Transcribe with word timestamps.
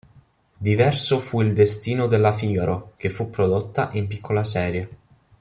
Diverso 0.57 1.19
fu 1.19 1.41
il 1.43 1.53
destino 1.53 2.07
della 2.07 2.33
Figaro, 2.33 2.93
che 2.97 3.11
fu 3.11 3.29
prodotta 3.29 3.89
in 3.91 4.07
piccola 4.07 4.43
serie. 4.43 4.97